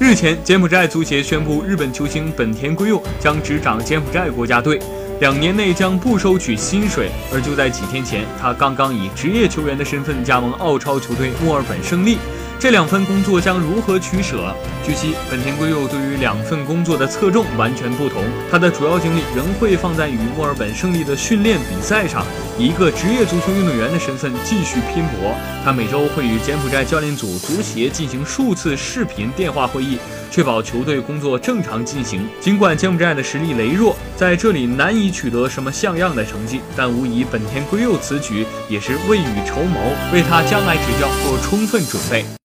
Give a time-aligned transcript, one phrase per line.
[0.00, 4.76] 日前，柬埔寨足协宣布，日本球星本田圭佑将执掌柬埔寨国家队，
[5.20, 7.10] 两年内将不收取薪水。
[7.32, 12.18] 而就在几天前，他刚刚以职业球员的身份加盟澳超球队墨尔本胜利。
[12.56, 14.54] 这两份工作将如何取舍？
[14.86, 22.24] 据悉，本田圭佑对于两份工作的侧重完全不同，他的主要精力仍会放在与墨尔本胜利的训练比赛上，
[22.58, 25.34] 以一个职业足球运动员的身份继续拼搏。
[25.62, 29.98] 他每周会与柬埔寨教练组、足协进行数次视频电话会议，
[30.30, 32.26] 确保球队工作正常进行。
[32.40, 39.80] 尽管柬埔寨的实力羸弱，在这里难以取得什么像样的成绩，但无疑本田圭佑此举也是未雨绸缪，
[40.12, 42.24] 为他将来执教做充分准备。